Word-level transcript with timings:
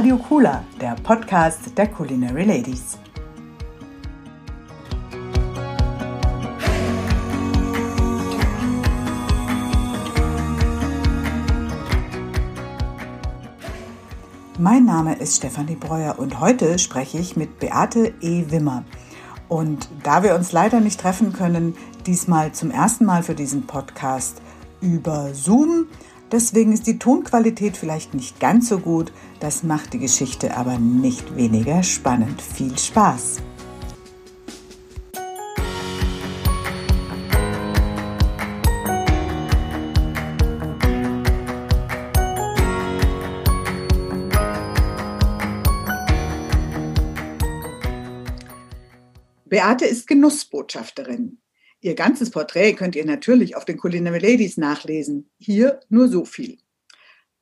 Radio 0.00 0.16
Kula, 0.16 0.64
der 0.80 0.94
Podcast 0.94 1.76
der 1.76 1.86
Culinary 1.86 2.44
Ladies. 2.44 2.96
Mein 14.58 14.86
Name 14.86 15.16
ist 15.16 15.36
Stefanie 15.36 15.76
Breuer 15.76 16.18
und 16.18 16.40
heute 16.40 16.78
spreche 16.78 17.18
ich 17.18 17.36
mit 17.36 17.58
Beate 17.58 18.14
E. 18.22 18.46
Wimmer. 18.48 18.84
Und 19.50 19.90
da 20.02 20.22
wir 20.22 20.34
uns 20.34 20.52
leider 20.52 20.80
nicht 20.80 20.98
treffen 20.98 21.34
können, 21.34 21.76
diesmal 22.06 22.52
zum 22.52 22.70
ersten 22.70 23.04
Mal 23.04 23.22
für 23.22 23.34
diesen 23.34 23.66
Podcast 23.66 24.40
über 24.80 25.34
Zoom, 25.34 25.88
deswegen 26.32 26.72
ist 26.72 26.86
die 26.86 26.98
Tonqualität 26.98 27.76
vielleicht 27.76 28.14
nicht 28.14 28.40
ganz 28.40 28.68
so 28.68 28.78
gut, 28.78 29.12
das 29.40 29.62
macht 29.62 29.92
die 29.92 29.98
Geschichte 29.98 30.56
aber 30.56 30.78
nicht 30.78 31.36
weniger 31.36 31.82
spannend. 31.82 32.40
Viel 32.42 32.76
Spaß! 32.78 33.38
Beate 49.50 49.84
ist 49.84 50.06
Genussbotschafterin. 50.06 51.38
Ihr 51.82 51.94
ganzes 51.94 52.30
Porträt 52.30 52.74
könnt 52.74 52.94
ihr 52.94 53.06
natürlich 53.06 53.56
auf 53.56 53.64
den 53.64 53.78
Culinary 53.78 54.18
Ladies 54.18 54.58
nachlesen. 54.58 55.30
Hier 55.38 55.80
nur 55.88 56.08
so 56.08 56.24
viel. 56.24 56.58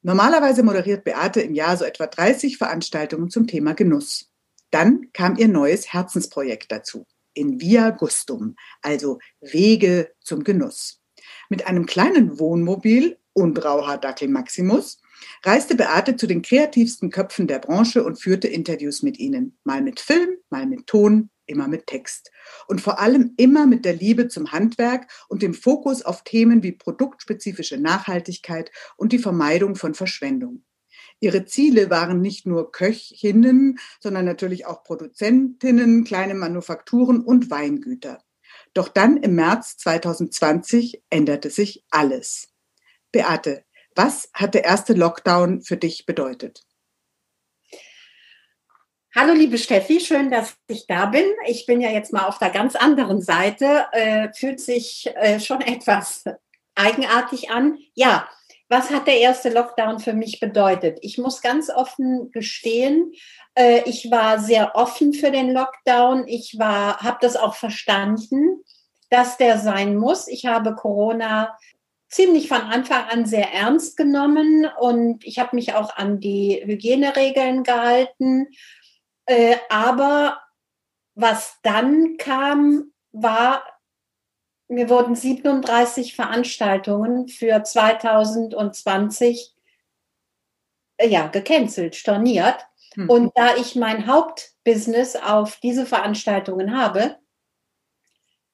Normalerweise 0.03 0.63
moderiert 0.63 1.03
Beate 1.03 1.41
im 1.41 1.55
Jahr 1.55 1.77
so 1.77 1.85
etwa 1.85 2.07
30 2.07 2.57
Veranstaltungen 2.57 3.31
zum 3.31 3.49
Thema 3.49 3.75
Genuss. 3.75 4.31
Dann 4.71 5.13
kam 5.13 5.37
ihr 5.37 5.49
neues 5.49 5.93
Herzensprojekt 5.93 6.71
dazu. 6.71 7.05
In 7.35 7.61
Via 7.61 7.91
Gustum, 7.91 8.55
also 8.81 9.19
Wege 9.41 10.13
zum 10.21 10.45
Genuss. 10.45 11.03
Mit 11.49 11.67
einem 11.67 11.87
kleinen 11.87 12.39
Wohnmobil 12.39 13.19
und 13.33 13.65
Rauhaardackel 13.65 14.29
Maximus 14.29 15.01
reiste 15.45 15.75
Beate 15.75 16.17
zu 16.17 16.27
den 16.27 16.43
kreativsten 16.43 17.11
Köpfen 17.11 17.49
der 17.49 17.59
Branche 17.59 18.05
und 18.05 18.21
führte 18.21 18.49
Interviews 18.49 19.03
mit 19.03 19.19
ihnen. 19.19 19.59
Mal 19.65 19.83
mit 19.83 19.99
Film, 20.01 20.37
mal 20.51 20.67
mit 20.67 20.87
Ton, 20.87 21.31
immer 21.49 21.69
mit 21.69 21.87
Text. 21.87 22.31
Und 22.67 22.81
vor 22.81 23.01
allem 23.01 23.35
immer 23.37 23.67
mit 23.67 23.85
der 23.85 23.95
Liebe 23.95 24.29
zum 24.29 24.53
Handwerk 24.53 25.11
und 25.29 25.43
dem 25.43 25.55
Fokus 25.55 26.03
auf 26.03 26.25
Themen 26.25 26.63
wie 26.63 26.73
produktspezifische 26.73 27.79
Nachhaltigkeit 27.79 28.71
und 28.97 29.13
die 29.13 29.19
Vermeidung 29.19 29.75
von 29.75 29.95
Verschwendung. 29.95 30.65
Ihre 31.21 31.45
Ziele 31.47 31.91
waren 31.91 32.21
nicht 32.21 32.47
nur 32.47 32.71
Köchinnen, 32.71 33.79
sondern 34.01 34.25
natürlich 34.25 34.67
auch 34.67 34.85
Produzentinnen, 34.85 36.05
kleine 36.05 36.35
Manufakturen 36.35 37.21
und 37.21 37.51
Weingüter. 37.51 38.23
Doch 38.75 38.89
dann 38.89 39.17
im 39.17 39.35
März 39.35 39.77
2020 39.79 41.03
änderte 41.11 41.51
sich 41.51 41.85
alles. 41.91 42.49
Beate, 43.11 43.65
was 43.97 44.31
hat 44.33 44.55
der 44.55 44.65
erste 44.65 44.93
Lockdown 44.93 45.63
für 45.63 45.77
dich 45.77 46.07
bedeutet? 46.07 46.68
Hallo 49.17 49.33
liebe 49.33 49.57
Steffi, 49.57 50.01
schön, 50.01 50.31
dass 50.31 50.55
ich 50.69 50.87
da 50.87 51.07
bin. 51.07 51.25
Ich 51.47 51.65
bin 51.65 51.81
ja 51.81 51.89
jetzt 51.91 52.13
mal 52.13 52.27
auf 52.27 52.39
der 52.39 52.51
ganz 52.51 52.77
anderen 52.77 53.23
Seite. 53.23 53.87
Äh, 53.93 54.29
fühlt 54.35 54.61
sich 54.61 55.11
äh, 55.17 55.41
schon 55.41 55.63
etwas 55.63 56.25
eigenartig 56.75 57.51
an. 57.51 57.79
Ja, 57.95 58.29
was 58.69 58.91
hat 58.91 59.07
der 59.07 59.19
erste 59.19 59.49
Lockdown 59.49 59.99
für 59.99 60.13
mich 60.13 60.41
bedeutet? 60.41 60.99
Ich 61.01 61.17
muss 61.17 61.41
ganz 61.41 61.71
offen 61.71 62.31
gestehen, 62.33 63.15
äh, 63.55 63.81
ich 63.87 64.11
war 64.11 64.41
sehr 64.41 64.77
offen 64.77 65.15
für 65.15 65.31
den 65.31 65.55
Lockdown. 65.55 66.29
Ich 66.29 66.59
war, 66.59 66.99
habe 66.99 67.19
das 67.23 67.37
auch 67.37 67.55
verstanden, 67.55 68.63
dass 69.09 69.39
der 69.39 69.59
sein 69.59 69.97
muss. 69.97 70.29
Ich 70.29 70.45
habe 70.45 70.75
Corona 70.75 71.57
ziemlich 72.11 72.47
von 72.49 72.61
Anfang 72.61 73.07
an 73.09 73.25
sehr 73.25 73.55
ernst 73.55 73.97
genommen 73.97 74.69
und 74.79 75.25
ich 75.25 75.39
habe 75.39 75.57
mich 75.57 75.73
auch 75.73 75.97
an 75.97 76.21
die 76.21 76.63
Hygieneregeln 76.63 77.63
gehalten 77.63 78.49
äh, 79.29 79.57
aber 79.69 80.41
was 81.15 81.59
dann 81.63 82.17
kam, 82.17 82.93
war, 83.13 83.63
mir 84.69 84.89
wurden 84.89 85.15
37 85.15 86.15
Veranstaltungen 86.15 87.29
für 87.29 87.63
2020 87.63 89.55
äh, 90.97 91.09
ja, 91.09 91.27
gecancelt, 91.27 91.95
storniert. 91.95 92.67
Hm. 92.95 93.11
Und 93.11 93.33
da 93.35 93.57
ich 93.57 93.77
mein 93.77 94.07
Hauptbusiness 94.07 95.17
auf 95.17 95.57
diese 95.57 95.85
Veranstaltungen 95.85 96.77
habe, 96.77 97.17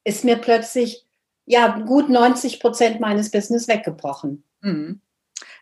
ist 0.03 0.25
mir 0.25 0.37
plötzlich 0.37 1.07
ja 1.47 1.79
gut 1.79 2.09
90 2.09 2.59
Prozent 2.59 3.01
meines 3.01 3.31
Business 3.31 3.69
weggebrochen. 3.69 4.43
Hm. 4.63 5.01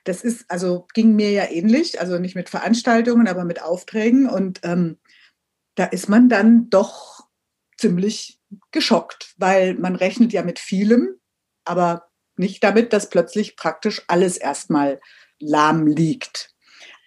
Das 0.05 0.22
ist, 0.22 0.45
also 0.49 0.87
ging 0.95 1.15
mir 1.15 1.31
ja 1.31 1.51
ähnlich, 1.51 2.01
also 2.01 2.19
nicht 2.19 2.34
mit 2.34 2.51
Veranstaltungen, 2.51 3.28
aber 3.28 3.45
mit 3.45 3.62
Aufträgen. 3.62 4.28
Und 4.28 4.61
ähm, 4.65 4.99
da 5.75 5.84
ist 5.84 6.09
man 6.09 6.28
dann 6.28 6.71
doch 6.71 7.27
ziemlich 7.78 8.38
geschockt, 8.71 9.34
weil 9.38 9.75
man 9.75 9.97
rechnet 9.97 10.33
ja 10.33 10.43
mit 10.43 10.59
vielem, 10.59 11.19
aber 11.65 12.09
nicht 12.37 12.62
damit, 12.62 12.93
dass 12.93 13.10
plötzlich 13.10 13.56
praktisch 13.56 14.03
alles 14.09 14.37
erstmal 14.37 15.00
lahm 15.38 15.87
liegt. 15.87 16.55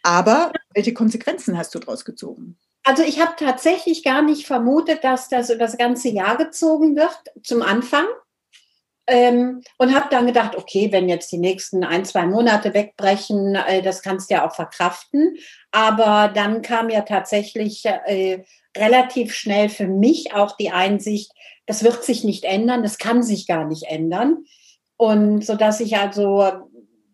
Aber 0.03 0.51
welche 0.73 0.93
Konsequenzen 0.93 1.57
hast 1.57 1.73
du 1.73 1.79
daraus 1.79 2.05
gezogen? 2.05 2.57
Also 2.83 3.01
ich 3.01 3.19
habe 3.19 3.33
tatsächlich 3.37 4.03
gar 4.03 4.21
nicht 4.21 4.45
vermutet, 4.45 5.03
dass 5.03 5.29
das 5.29 5.49
über 5.49 5.59
das 5.59 5.77
ganze 5.77 6.09
Jahr 6.09 6.37
gezogen 6.37 6.95
wird, 6.95 7.17
zum 7.43 7.63
Anfang. 7.63 8.05
Ähm, 9.07 9.61
und 9.77 9.93
habe 9.93 10.07
dann 10.09 10.25
gedacht, 10.25 10.55
okay, 10.55 10.91
wenn 10.91 11.07
jetzt 11.07 11.31
die 11.31 11.37
nächsten 11.37 11.83
ein, 11.83 12.05
zwei 12.05 12.25
Monate 12.25 12.73
wegbrechen, 12.73 13.55
äh, 13.55 13.81
das 13.81 14.01
kannst 14.01 14.29
du 14.29 14.35
ja 14.35 14.47
auch 14.47 14.55
verkraften. 14.55 15.37
Aber 15.71 16.31
dann 16.33 16.61
kam 16.61 16.89
ja 16.89 17.01
tatsächlich 17.01 17.83
äh, 17.85 18.43
relativ 18.75 19.33
schnell 19.33 19.69
für 19.69 19.87
mich 19.87 20.33
auch 20.33 20.57
die 20.57 20.71
Einsicht, 20.71 21.31
das 21.67 21.83
wird 21.83 22.03
sich 22.03 22.23
nicht 22.23 22.43
ändern, 22.43 22.83
das 22.83 22.97
kann 22.97 23.23
sich 23.23 23.47
gar 23.47 23.65
nicht 23.65 23.83
ändern. 23.83 24.45
Und 24.97 25.45
so 25.45 25.55
dass 25.55 25.79
ich 25.79 25.97
also 25.97 26.43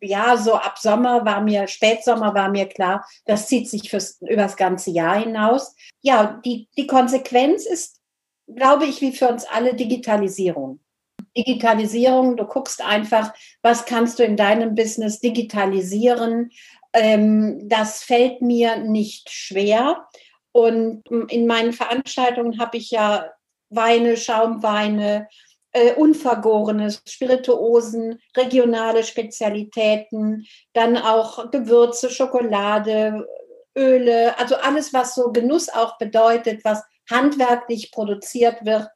ja, 0.01 0.35
so 0.35 0.55
ab 0.55 0.77
Sommer 0.79 1.25
war 1.25 1.41
mir, 1.41 1.67
Spätsommer 1.67 2.33
war 2.33 2.49
mir 2.49 2.67
klar, 2.67 3.05
das 3.25 3.47
zieht 3.47 3.69
sich 3.69 3.89
fürs, 3.89 4.19
über 4.21 4.43
das 4.43 4.57
ganze 4.57 4.89
Jahr 4.89 5.19
hinaus. 5.19 5.75
Ja, 6.01 6.41
die, 6.43 6.67
die 6.75 6.87
Konsequenz 6.87 7.65
ist, 7.65 7.99
glaube 8.47 8.85
ich, 8.85 9.01
wie 9.01 9.11
für 9.11 9.27
uns 9.27 9.45
alle 9.45 9.75
Digitalisierung. 9.75 10.79
Digitalisierung, 11.37 12.35
du 12.35 12.45
guckst 12.45 12.81
einfach, 12.81 13.33
was 13.61 13.85
kannst 13.85 14.19
du 14.19 14.23
in 14.23 14.37
deinem 14.37 14.75
Business 14.75 15.19
digitalisieren. 15.19 16.51
Ähm, 16.93 17.69
das 17.69 18.03
fällt 18.03 18.41
mir 18.41 18.77
nicht 18.77 19.29
schwer. 19.29 20.07
Und 20.51 21.03
in 21.29 21.47
meinen 21.47 21.73
Veranstaltungen 21.73 22.59
habe 22.59 22.77
ich 22.77 22.91
ja 22.91 23.31
Weine, 23.69 24.17
Schaumweine, 24.17 25.29
äh, 25.71 25.93
unvergorene 25.93 26.91
Spirituosen, 26.91 28.19
regionale 28.35 29.03
Spezialitäten, 29.03 30.45
dann 30.73 30.97
auch 30.97 31.49
Gewürze, 31.51 32.09
Schokolade, 32.09 33.25
Öle, 33.77 34.37
also 34.37 34.55
alles, 34.55 34.93
was 34.93 35.15
so 35.15 35.31
Genuss 35.31 35.69
auch 35.69 35.97
bedeutet, 35.97 36.65
was 36.65 36.83
handwerklich 37.09 37.91
produziert 37.91 38.65
wird, 38.65 38.87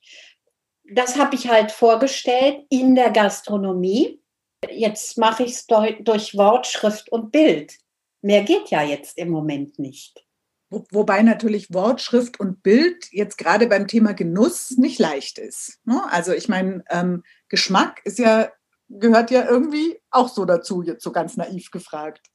das 0.91 1.17
habe 1.17 1.35
ich 1.35 1.49
halt 1.49 1.71
vorgestellt 1.71 2.65
in 2.69 2.95
der 2.95 3.11
Gastronomie. 3.11 4.21
Jetzt 4.69 5.17
mache 5.17 5.43
ich 5.43 5.51
es 5.51 5.67
durch, 5.67 6.37
Wort, 6.37 6.67
Schrift 6.67 7.11
und 7.11 7.31
Bild. 7.31 7.73
Mehr 8.21 8.43
geht 8.43 8.69
ja 8.69 8.81
jetzt 8.81 9.17
im 9.17 9.29
Moment 9.29 9.79
nicht. 9.79 10.25
wobei 10.69 11.21
natürlich 11.21 11.73
Wort, 11.73 12.01
Schrift 12.01 12.39
und 12.39 12.63
Bild 12.63 13.05
jetzt 13.11 13.37
gerade 13.37 13.67
beim 13.67 13.87
Thema 13.87 14.13
Genuss 14.13 14.71
nicht 14.71 14.99
leicht 14.99 15.37
ist. 15.37 15.79
Ne? 15.85 16.01
Also 16.09 16.33
ich 16.33 16.49
meine, 16.49 16.83
ähm, 16.89 17.23
Geschmack 17.49 18.01
ist 18.03 18.19
ja, 18.19 18.49
gehört 18.89 19.31
ja 19.31 19.47
irgendwie 19.47 19.99
auch 20.09 20.27
so 20.27 20.43
dazu, 20.45 20.81
jetzt 20.81 21.03
so 21.03 21.11
ganz 21.11 21.37
naiv 21.37 21.71
gefragt. 21.71 22.29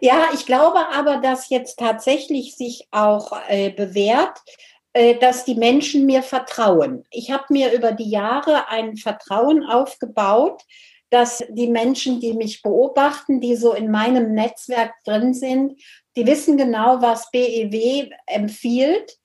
Ja, 0.00 0.28
ich 0.34 0.46
glaube 0.46 0.88
aber, 0.88 1.18
dass 1.18 1.48
jetzt 1.48 1.78
tatsächlich 1.78 2.56
sich 2.56 2.86
auch 2.90 3.32
äh, 3.48 3.70
bewährt, 3.70 4.38
äh, 4.38 4.73
dass 5.20 5.44
die 5.44 5.56
Menschen 5.56 6.06
mir 6.06 6.22
vertrauen. 6.22 7.04
Ich 7.10 7.32
habe 7.32 7.44
mir 7.48 7.72
über 7.72 7.90
die 7.90 8.08
Jahre 8.08 8.68
ein 8.68 8.96
Vertrauen 8.96 9.64
aufgebaut, 9.64 10.62
dass 11.10 11.44
die 11.48 11.68
Menschen, 11.68 12.20
die 12.20 12.32
mich 12.32 12.62
beobachten, 12.62 13.40
die 13.40 13.56
so 13.56 13.72
in 13.72 13.90
meinem 13.90 14.34
Netzwerk 14.34 14.92
drin 15.04 15.34
sind, 15.34 15.80
die 16.16 16.26
wissen 16.26 16.56
genau, 16.56 17.02
was 17.02 17.30
BEW 17.30 18.10
empfiehlt. 18.26 19.18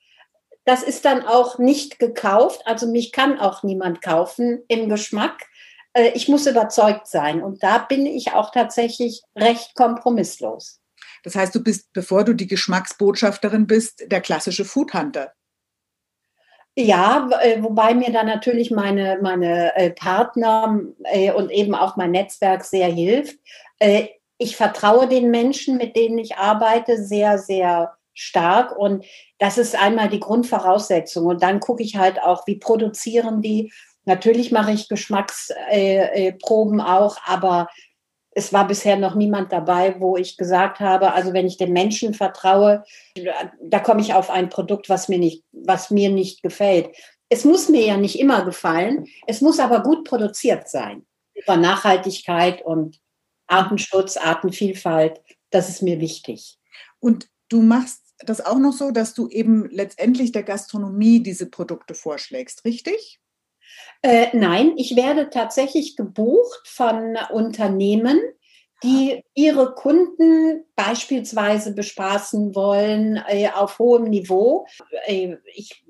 Das 0.65 0.83
ist 0.83 1.05
dann 1.05 1.25
auch 1.25 1.57
nicht 1.57 1.97
gekauft, 1.97 2.61
also 2.65 2.87
mich 2.87 3.11
kann 3.11 3.39
auch 3.39 3.63
niemand 3.63 4.01
kaufen 4.01 4.63
im 4.67 4.87
Geschmack. 4.87 5.47
Äh, 5.93 6.11
ich 6.13 6.27
muss 6.27 6.45
überzeugt 6.45 7.07
sein 7.07 7.41
und 7.41 7.63
da 7.63 7.79
bin 7.79 8.05
ich 8.05 8.33
auch 8.33 8.51
tatsächlich 8.51 9.23
recht 9.35 9.73
kompromisslos. 9.75 10.79
Das 11.23 11.35
heißt, 11.35 11.55
du 11.55 11.63
bist, 11.63 11.91
bevor 11.93 12.23
du 12.23 12.33
die 12.33 12.47
Geschmacksbotschafterin 12.47 13.67
bist, 13.67 14.03
der 14.11 14.21
klassische 14.21 14.63
Foodhunter. 14.63 15.33
Ja, 16.81 17.27
äh, 17.41 17.61
wobei 17.61 17.93
mir 17.93 18.09
da 18.13 18.23
natürlich 18.23 18.71
meine, 18.71 19.19
meine 19.21 19.75
äh, 19.75 19.89
Partner 19.91 20.79
äh, 21.03 21.33
und 21.33 21.51
eben 21.51 21.75
auch 21.75 21.97
mein 21.97 22.11
Netzwerk 22.11 22.63
sehr 22.63 22.87
hilft. 22.87 23.37
Ich 24.37 24.55
vertraue 24.55 25.07
den 25.07 25.29
Menschen, 25.29 25.75
mit 25.75 25.97
denen 25.97 26.17
ich 26.17 26.37
arbeite, 26.37 27.03
sehr, 27.03 27.37
sehr 27.37 27.97
stark. 28.13 28.77
Und 28.77 29.03
das 29.39 29.57
ist 29.57 29.77
einmal 29.77 30.07
die 30.07 30.21
Grundvoraussetzung. 30.21 31.25
Und 31.25 31.43
dann 31.43 31.59
gucke 31.59 31.83
ich 31.83 31.97
halt 31.97 32.21
auch, 32.21 32.47
wie 32.47 32.55
produzieren 32.55 33.41
die. 33.41 33.73
Natürlich 34.05 34.51
mache 34.51 34.71
ich 34.71 34.87
Geschmacksproben 34.87 36.79
auch, 36.79 37.17
aber 37.25 37.67
es 38.31 38.53
war 38.53 38.67
bisher 38.67 38.95
noch 38.95 39.15
niemand 39.15 39.51
dabei, 39.51 39.99
wo 39.99 40.15
ich 40.15 40.37
gesagt 40.37 40.79
habe, 40.79 41.13
also 41.13 41.33
wenn 41.33 41.47
ich 41.47 41.57
dem 41.57 41.73
Menschen 41.73 42.13
vertraue, 42.13 42.83
da 43.61 43.79
komme 43.79 44.01
ich 44.01 44.13
auf 44.13 44.29
ein 44.29 44.49
Produkt, 44.49 44.87
was 44.87 45.09
mir 45.09 45.19
nicht, 45.19 45.43
was 45.65 45.91
mir 45.91 46.09
nicht 46.09 46.41
gefällt. 46.41 46.95
Es 47.29 47.45
muss 47.45 47.69
mir 47.69 47.85
ja 47.85 47.97
nicht 47.97 48.19
immer 48.19 48.43
gefallen, 48.43 49.05
es 49.27 49.41
muss 49.41 49.59
aber 49.59 49.83
gut 49.83 50.03
produziert 50.03 50.69
sein. 50.69 51.05
Über 51.35 51.57
Nachhaltigkeit 51.57 52.61
und 52.63 52.99
Artenschutz, 53.47 54.17
Artenvielfalt, 54.17 55.21
das 55.49 55.69
ist 55.69 55.81
mir 55.81 55.99
wichtig. 55.99 56.57
Und 56.99 57.27
du 57.49 57.61
machst 57.61 58.13
das 58.19 58.45
auch 58.45 58.59
noch 58.59 58.73
so, 58.73 58.91
dass 58.91 59.13
du 59.13 59.29
eben 59.29 59.69
letztendlich 59.71 60.31
der 60.31 60.43
Gastronomie 60.43 61.21
diese 61.21 61.49
Produkte 61.49 61.93
vorschlägst, 61.93 62.65
richtig? 62.65 63.19
Äh, 64.01 64.35
nein, 64.35 64.73
ich 64.77 64.95
werde 64.95 65.29
tatsächlich 65.29 65.95
gebucht 65.95 66.61
von 66.65 67.17
Unternehmen, 67.31 68.19
die 68.83 69.23
ihre 69.33 69.73
Kunden 69.73 70.65
beispielsweise 70.75 71.73
bespaßen 71.73 72.55
wollen 72.55 73.21
äh, 73.27 73.49
auf 73.49 73.79
hohem 73.79 74.05
Niveau. 74.05 74.65
Äh, 75.05 75.35
ich 75.53 75.85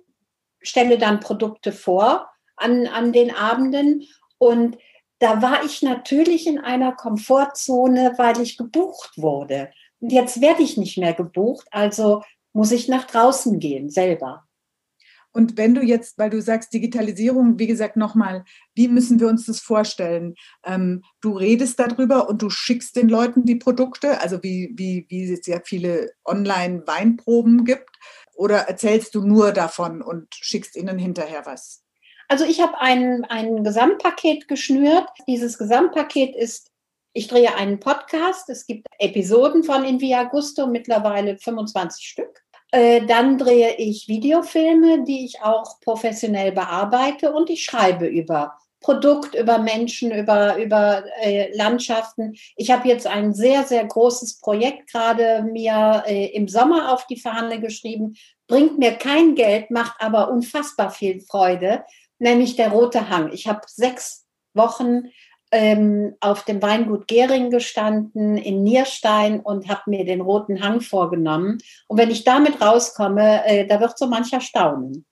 stelle 0.61 0.97
dann 0.97 1.19
Produkte 1.19 1.71
vor 1.71 2.29
an, 2.55 2.87
an 2.87 3.13
den 3.13 3.33
Abenden 3.33 4.07
und 4.37 4.77
da 5.19 5.41
war 5.41 5.63
ich 5.65 5.81
natürlich 5.81 6.47
in 6.47 6.59
einer 6.59 6.93
Komfortzone, 6.93 8.13
weil 8.17 8.39
ich 8.41 8.57
gebucht 8.57 9.17
wurde. 9.17 9.69
Und 9.99 10.11
jetzt 10.11 10.41
werde 10.41 10.63
ich 10.63 10.77
nicht 10.77 10.97
mehr 10.97 11.13
gebucht, 11.13 11.67
also 11.71 12.23
muss 12.53 12.71
ich 12.71 12.87
nach 12.87 13.05
draußen 13.05 13.59
gehen 13.59 13.89
selber. 13.89 14.48
Und 15.31 15.57
wenn 15.57 15.75
du 15.75 15.81
jetzt, 15.81 16.17
weil 16.17 16.29
du 16.29 16.41
sagst 16.41 16.73
Digitalisierung, 16.73 17.59
wie 17.59 17.67
gesagt 17.67 17.97
nochmal, 17.97 18.43
wie 18.73 18.87
müssen 18.87 19.19
wir 19.19 19.27
uns 19.27 19.45
das 19.45 19.59
vorstellen? 19.59 20.35
Ähm, 20.65 21.03
du 21.21 21.37
redest 21.37 21.79
darüber 21.79 22.27
und 22.29 22.41
du 22.41 22.49
schickst 22.49 22.95
den 22.95 23.09
Leuten 23.09 23.45
die 23.45 23.55
Produkte, 23.55 24.21
also 24.21 24.41
wie, 24.41 24.73
wie, 24.75 25.05
wie 25.09 25.31
es 25.31 25.45
ja 25.45 25.59
viele 25.63 26.11
Online-Weinproben 26.25 27.63
gibt, 27.63 27.89
oder 28.33 28.59
erzählst 28.59 29.13
du 29.15 29.21
nur 29.21 29.51
davon 29.51 30.01
und 30.01 30.33
schickst 30.33 30.75
ihnen 30.77 30.97
hinterher 30.97 31.45
was? 31.45 31.83
Also 32.29 32.45
ich 32.45 32.61
habe 32.61 32.79
ein, 32.79 33.25
ein 33.25 33.63
Gesamtpaket 33.63 34.47
geschnürt. 34.47 35.09
Dieses 35.27 35.57
Gesamtpaket 35.57 36.35
ist, 36.35 36.71
ich 37.13 37.27
drehe 37.27 37.55
einen 37.55 37.79
Podcast. 37.79 38.49
Es 38.49 38.65
gibt 38.65 38.87
Episoden 38.99 39.63
von 39.63 39.83
Invia 39.83 40.23
Gusto, 40.23 40.67
mittlerweile 40.67 41.37
25 41.37 42.07
Stück. 42.07 42.43
Äh, 42.71 43.05
dann 43.05 43.37
drehe 43.37 43.75
ich 43.77 44.07
Videofilme, 44.07 45.03
die 45.03 45.25
ich 45.25 45.41
auch 45.41 45.79
professionell 45.81 46.51
bearbeite 46.51 47.33
und 47.33 47.49
ich 47.49 47.63
schreibe 47.63 48.05
über 48.05 48.57
Produkt, 48.81 49.35
über 49.35 49.57
Menschen, 49.57 50.11
über, 50.11 50.57
über 50.57 51.03
äh, 51.21 51.55
Landschaften. 51.55 52.35
Ich 52.55 52.71
habe 52.71 52.87
jetzt 52.87 53.07
ein 53.07 53.33
sehr, 53.33 53.63
sehr 53.63 53.85
großes 53.85 54.39
Projekt 54.39 54.91
gerade 54.91 55.43
mir 55.43 56.03
äh, 56.07 56.27
im 56.27 56.47
Sommer 56.47 56.93
auf 56.93 57.05
die 57.07 57.19
Fahne 57.19 57.59
geschrieben. 57.59 58.15
Bringt 58.47 58.79
mir 58.79 58.93
kein 58.93 59.35
Geld, 59.35 59.69
macht 59.69 59.95
aber 59.99 60.31
unfassbar 60.31 60.91
viel 60.91 61.19
Freude, 61.21 61.83
nämlich 62.19 62.55
der 62.55 62.69
Rote 62.69 63.09
Hang. 63.09 63.33
Ich 63.33 63.47
habe 63.47 63.61
sechs 63.67 64.25
Wochen 64.53 65.09
ähm, 65.51 66.15
auf 66.19 66.45
dem 66.45 66.61
Weingut 66.61 67.07
Gering 67.07 67.49
gestanden 67.49 68.37
in 68.37 68.63
Nierstein 68.63 69.39
und 69.39 69.67
habe 69.67 69.81
mir 69.87 70.05
den 70.05 70.21
roten 70.21 70.61
Hang 70.61 70.81
vorgenommen. 70.81 71.57
Und 71.87 71.97
wenn 71.97 72.11
ich 72.11 72.23
damit 72.23 72.61
rauskomme, 72.61 73.45
äh, 73.45 73.67
da 73.67 73.79
wird 73.79 73.97
so 73.97 74.07
mancher 74.07 74.41
staunen. 74.41 75.05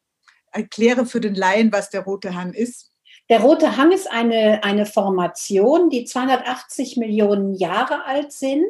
Erkläre 0.51 1.05
für 1.05 1.19
den 1.19 1.35
Laien, 1.35 1.71
was 1.71 1.89
der 1.89 2.01
rote 2.01 2.35
Hang 2.35 2.53
ist. 2.53 2.91
Der 3.29 3.41
rote 3.41 3.77
Hang 3.77 3.91
ist 3.91 4.09
eine, 4.09 4.63
eine 4.63 4.85
Formation, 4.85 5.89
die 5.89 6.05
280 6.05 6.97
Millionen 6.97 7.55
Jahre 7.55 8.05
alt 8.05 8.31
sind, 8.31 8.63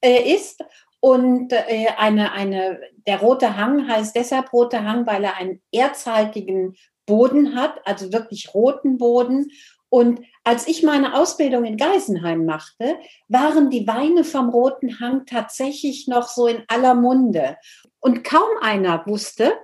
äh, 0.00 0.34
ist. 0.34 0.64
Und 1.00 1.52
äh, 1.52 1.88
eine, 1.96 2.32
eine, 2.32 2.80
der 3.06 3.20
rote 3.20 3.56
Hang 3.56 3.88
heißt 3.88 4.16
deshalb 4.16 4.52
roter 4.52 4.84
Hang, 4.84 5.06
weil 5.06 5.24
er 5.24 5.36
einen 5.36 5.60
erzhaltigen 5.72 6.74
Boden 7.06 7.54
hat, 7.54 7.86
also 7.86 8.12
wirklich 8.12 8.54
roten 8.54 8.98
Boden 8.98 9.50
und 9.90 10.20
als 10.44 10.66
ich 10.66 10.82
meine 10.82 11.14
Ausbildung 11.14 11.64
in 11.64 11.76
Geisenheim 11.76 12.44
machte, 12.44 12.98
waren 13.28 13.70
die 13.70 13.86
Weine 13.86 14.24
vom 14.24 14.50
Roten 14.50 15.00
Hang 15.00 15.26
tatsächlich 15.26 16.08
noch 16.08 16.28
so 16.28 16.46
in 16.46 16.62
aller 16.68 16.94
Munde. 16.94 17.56
Und 18.00 18.24
kaum 18.24 18.48
einer 18.60 19.06
wusste, 19.06 19.54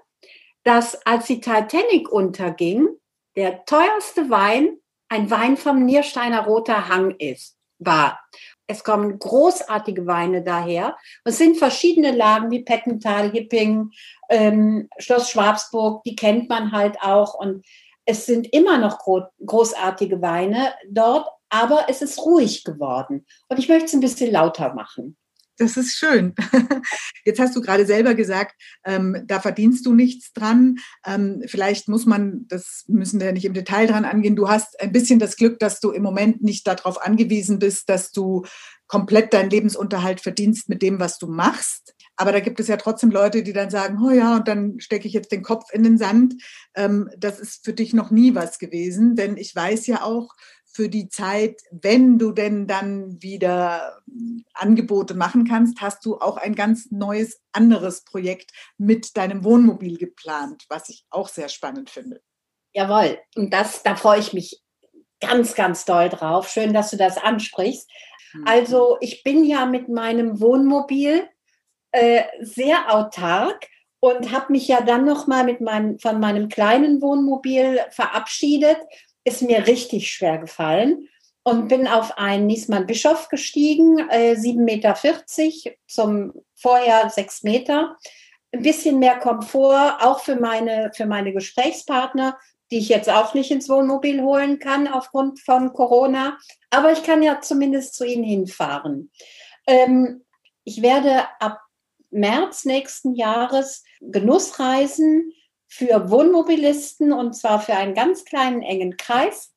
dass 0.62 0.94
als 1.06 1.26
die 1.26 1.40
Titanic 1.40 2.10
unterging, 2.10 2.88
der 3.36 3.64
teuerste 3.64 4.30
Wein 4.30 4.78
ein 5.08 5.30
Wein 5.30 5.56
vom 5.56 5.84
Niersteiner 5.84 6.44
Roter 6.44 6.88
Hang 6.88 7.14
ist, 7.18 7.56
war. 7.78 8.20
Es 8.66 8.82
kommen 8.82 9.18
großartige 9.18 10.06
Weine 10.06 10.42
daher. 10.42 10.96
Es 11.24 11.36
sind 11.36 11.58
verschiedene 11.58 12.12
Lagen 12.12 12.50
wie 12.50 12.64
Pettental, 12.64 13.30
Hipping, 13.30 13.90
ähm, 14.30 14.88
Schloss 14.98 15.30
Schwabsburg, 15.30 16.02
die 16.04 16.16
kennt 16.16 16.48
man 16.48 16.72
halt 16.72 16.96
auch. 17.02 17.34
Und 17.34 17.64
es 18.04 18.26
sind 18.26 18.52
immer 18.52 18.78
noch 18.78 18.98
großartige 19.44 20.20
Weine 20.20 20.74
dort, 20.88 21.28
aber 21.48 21.86
es 21.88 22.02
ist 22.02 22.18
ruhig 22.18 22.64
geworden. 22.64 23.26
Und 23.48 23.58
ich 23.58 23.68
möchte 23.68 23.86
es 23.86 23.94
ein 23.94 24.00
bisschen 24.00 24.32
lauter 24.32 24.74
machen. 24.74 25.16
Das 25.56 25.76
ist 25.76 25.94
schön. 25.94 26.34
Jetzt 27.24 27.38
hast 27.38 27.54
du 27.54 27.60
gerade 27.60 27.86
selber 27.86 28.14
gesagt, 28.14 28.60
ähm, 28.84 29.22
da 29.26 29.38
verdienst 29.38 29.86
du 29.86 29.94
nichts 29.94 30.32
dran. 30.32 30.78
Ähm, 31.06 31.44
vielleicht 31.46 31.88
muss 31.88 32.06
man, 32.06 32.46
das 32.48 32.84
müssen 32.88 33.20
wir 33.20 33.32
nicht 33.32 33.44
im 33.44 33.54
Detail 33.54 33.86
dran 33.86 34.04
angehen. 34.04 34.34
Du 34.34 34.48
hast 34.48 34.80
ein 34.80 34.90
bisschen 34.90 35.20
das 35.20 35.36
Glück, 35.36 35.60
dass 35.60 35.78
du 35.78 35.92
im 35.92 36.02
Moment 36.02 36.42
nicht 36.42 36.66
darauf 36.66 37.00
angewiesen 37.00 37.60
bist, 37.60 37.88
dass 37.88 38.10
du 38.10 38.44
komplett 38.88 39.32
deinen 39.32 39.50
Lebensunterhalt 39.50 40.20
verdienst 40.20 40.68
mit 40.68 40.82
dem, 40.82 40.98
was 40.98 41.18
du 41.18 41.28
machst. 41.28 41.93
Aber 42.16 42.32
da 42.32 42.40
gibt 42.40 42.60
es 42.60 42.68
ja 42.68 42.76
trotzdem 42.76 43.10
Leute, 43.10 43.42
die 43.42 43.52
dann 43.52 43.70
sagen, 43.70 43.98
oh 44.04 44.10
ja, 44.10 44.36
und 44.36 44.48
dann 44.48 44.78
stecke 44.78 45.08
ich 45.08 45.14
jetzt 45.14 45.32
den 45.32 45.42
Kopf 45.42 45.72
in 45.72 45.82
den 45.82 45.98
Sand. 45.98 46.34
Ähm, 46.74 47.10
das 47.16 47.40
ist 47.40 47.64
für 47.64 47.72
dich 47.72 47.92
noch 47.92 48.10
nie 48.10 48.34
was 48.34 48.58
gewesen, 48.58 49.16
denn 49.16 49.36
ich 49.36 49.54
weiß 49.54 49.86
ja 49.86 50.02
auch, 50.02 50.34
für 50.74 50.88
die 50.88 51.08
Zeit, 51.08 51.62
wenn 51.70 52.18
du 52.18 52.32
denn 52.32 52.66
dann 52.66 53.22
wieder 53.22 54.02
Angebote 54.54 55.14
machen 55.14 55.46
kannst, 55.46 55.80
hast 55.80 56.04
du 56.04 56.18
auch 56.18 56.36
ein 56.36 56.56
ganz 56.56 56.90
neues, 56.90 57.40
anderes 57.52 58.02
Projekt 58.02 58.50
mit 58.76 59.16
deinem 59.16 59.44
Wohnmobil 59.44 59.98
geplant, 59.98 60.64
was 60.68 60.88
ich 60.88 61.06
auch 61.10 61.28
sehr 61.28 61.48
spannend 61.48 61.90
finde. 61.90 62.20
Jawohl, 62.72 63.18
und 63.36 63.52
das, 63.52 63.84
da 63.84 63.94
freue 63.94 64.18
ich 64.18 64.32
mich 64.32 64.60
ganz, 65.20 65.54
ganz 65.54 65.84
doll 65.84 66.08
drauf. 66.08 66.48
Schön, 66.48 66.74
dass 66.74 66.90
du 66.90 66.96
das 66.96 67.18
ansprichst. 67.18 67.88
Mhm. 68.32 68.44
Also 68.46 68.96
ich 69.00 69.22
bin 69.22 69.44
ja 69.44 69.66
mit 69.66 69.88
meinem 69.88 70.40
Wohnmobil 70.40 71.28
äh, 71.94 72.24
sehr 72.40 72.92
autark 72.92 73.68
und 74.00 74.32
habe 74.32 74.52
mich 74.52 74.66
ja 74.66 74.80
dann 74.80 75.04
noch 75.04 75.28
mal 75.28 75.44
mit 75.44 75.60
meinem, 75.60 75.98
von 76.00 76.18
meinem 76.18 76.48
kleinen 76.48 77.00
Wohnmobil 77.00 77.80
verabschiedet. 77.90 78.76
Ist 79.24 79.42
mir 79.42 79.66
richtig 79.68 80.12
schwer 80.12 80.38
gefallen 80.38 81.08
und 81.44 81.68
bin 81.68 81.86
auf 81.86 82.18
einen 82.18 82.46
Niesmann 82.46 82.86
Bischof 82.86 83.28
gestiegen, 83.28 83.98
äh, 84.10 84.34
7,40 84.34 84.56
Meter 84.64 85.76
zum 85.86 86.32
vorher 86.56 87.08
6 87.08 87.44
Meter. 87.44 87.96
Ein 88.50 88.62
bisschen 88.62 88.98
mehr 88.98 89.18
Komfort, 89.18 89.98
auch 90.00 90.18
für 90.18 90.36
meine, 90.36 90.90
für 90.96 91.06
meine 91.06 91.32
Gesprächspartner, 91.32 92.36
die 92.72 92.78
ich 92.78 92.88
jetzt 92.88 93.08
auch 93.08 93.34
nicht 93.34 93.52
ins 93.52 93.68
Wohnmobil 93.68 94.20
holen 94.20 94.58
kann 94.58 94.88
aufgrund 94.88 95.38
von 95.38 95.72
Corona. 95.72 96.38
Aber 96.70 96.90
ich 96.90 97.04
kann 97.04 97.22
ja 97.22 97.40
zumindest 97.40 97.94
zu 97.94 98.04
ihnen 98.04 98.24
hinfahren. 98.24 99.12
Ähm, 99.66 100.24
ich 100.64 100.82
werde 100.82 101.24
ab 101.38 101.60
März 102.14 102.64
nächsten 102.64 103.14
Jahres 103.14 103.84
Genussreisen 104.00 105.32
für 105.66 106.10
Wohnmobilisten 106.10 107.12
und 107.12 107.34
zwar 107.34 107.60
für 107.60 107.74
einen 107.74 107.94
ganz 107.94 108.24
kleinen, 108.24 108.62
engen 108.62 108.96
Kreis. 108.96 109.52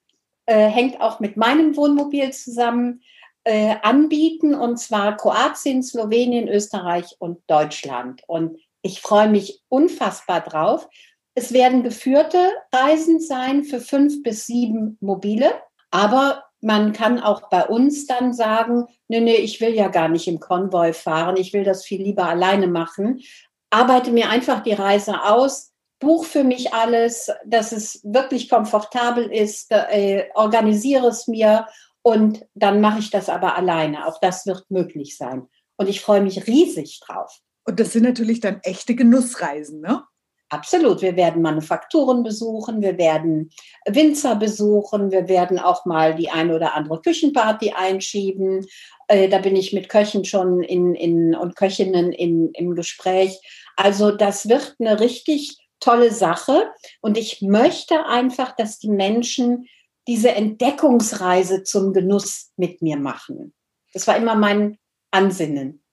Äh, 0.46 0.68
hängt 0.68 1.00
auch 1.02 1.20
mit 1.20 1.38
meinem 1.38 1.76
Wohnmobil 1.76 2.32
zusammen 2.32 3.02
äh, 3.44 3.76
anbieten 3.82 4.56
und 4.56 4.78
zwar 4.78 5.16
Kroatien, 5.16 5.84
Slowenien, 5.84 6.48
Österreich 6.48 7.16
und 7.20 7.40
Deutschland. 7.48 8.24
Und 8.28 8.60
ich 8.82 9.02
freue 9.02 9.30
mich 9.30 9.62
unfassbar 9.70 10.42
drauf. 10.42 10.88
Es 11.36 11.54
werden 11.54 11.84
geführte 11.84 12.52
Reisen 12.74 13.20
sein 13.20 13.64
für 13.64 13.80
fünf 13.80 14.24
bis 14.24 14.48
sieben 14.48 14.98
Mobile, 15.02 15.52
aber 15.92 16.47
Man 16.62 16.94
kann 16.94 17.20
auch 17.20 17.50
bei 17.50 17.66
uns 17.66 18.08
dann 18.08 18.34
sagen, 18.34 18.86
nee, 19.08 19.20
nee, 19.20 19.36
ich 19.36 19.62
will 19.62 19.74
ja 19.74 19.90
gar 19.90 20.10
nicht 20.10 20.28
im 20.28 20.40
Konvoi 20.40 20.94
fahren, 20.94 21.38
ich 21.38 21.54
will 21.54 21.64
das 21.64 21.86
viel 21.86 22.02
lieber 22.02 22.26
alleine 22.26 22.68
machen. 22.68 23.22
Arbeite 23.70 24.12
mir 24.12 24.30
einfach 24.30 24.64
die 24.64 24.74
Reise 24.74 25.24
aus, 25.24 25.74
buch 26.00 26.26
für 26.26 26.44
mich 26.44 26.74
alles, 26.74 27.32
dass 27.46 27.72
es 27.72 28.02
wirklich 28.04 28.50
komfortabel 28.50 29.32
ist, 29.32 29.72
äh, 29.72 30.26
organisiere 30.36 31.08
es 31.08 31.28
mir 31.28 31.68
und 32.02 32.46
dann 32.54 32.82
mache 32.82 33.00
ich 33.00 33.10
das 33.10 33.30
aber 33.30 33.56
alleine. 33.56 34.08
Auch 34.08 34.20
das 34.20 34.46
wird 34.46 34.70
möglich 34.70 35.18
sein. 35.18 35.48
Und 35.78 35.90
ich 35.90 36.02
freue 36.02 36.22
mich 36.22 36.48
riesig 36.48 37.02
drauf. 37.06 37.40
Und 37.66 37.80
das 37.80 37.92
sind 37.92 38.04
natürlich 38.04 38.40
dann 38.40 38.62
echte 38.64 38.96
Genussreisen, 38.96 39.82
ne? 39.82 40.04
Absolut. 40.50 41.02
Wir 41.02 41.18
werden 41.18 41.42
Manufakturen 41.42 42.24
besuchen, 42.24 42.82
wir 42.82 42.98
werden 42.98 43.52
Winzer 43.86 44.36
besuchen, 44.36 45.12
wir 45.12 45.28
werden 45.28 45.60
auch 45.60 45.86
mal 45.86 46.16
die 46.16 46.30
eine 46.30 46.56
oder 46.56 46.74
andere 46.74 47.02
Küchenparty 47.02 47.74
einschieben. 47.76 48.66
Äh, 49.10 49.28
da 49.28 49.40
bin 49.40 49.58
ich 49.58 49.74
mit 49.74 49.90
Köchen 49.90 50.24
schon 50.24 50.64
in, 50.64 50.96
in, 50.96 51.36
und 51.36 51.58
Köchinnen 51.58 52.14
in, 52.14 52.52
im 52.54 52.76
Gespräch. 52.76 53.42
Also 53.76 54.12
das 54.12 54.48
wird 54.48 54.76
eine 54.80 55.02
richtig 55.02 55.58
tolle 55.82 56.14
Sache. 56.14 56.72
Und 57.02 57.18
ich 57.18 57.42
möchte 57.42 58.06
einfach, 58.06 58.56
dass 58.56 58.80
die 58.80 58.90
Menschen 58.90 59.68
diese 60.08 60.32
Entdeckungsreise 60.32 61.64
zum 61.64 61.92
Genuss 61.92 62.52
mit 62.56 62.82
mir 62.82 62.98
machen. 62.98 63.54
Das 63.94 64.08
war 64.08 64.16
immer 64.16 64.36
mein 64.36 64.78
Ansinnen. 65.12 65.84